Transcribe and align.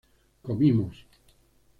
comimos 0.41 1.05